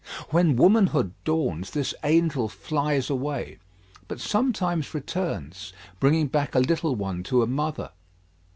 When 0.31 0.55
womanhood 0.55 1.13
dawns, 1.23 1.69
this 1.69 1.93
angel 2.03 2.49
flies 2.49 3.07
away; 3.07 3.59
but 4.07 4.19
sometimes 4.19 4.95
returns, 4.95 5.73
bringing 5.99 6.25
back 6.25 6.55
a 6.55 6.59
little 6.59 6.95
one 6.95 7.21
to 7.25 7.43
a 7.43 7.45
mother. 7.45 7.91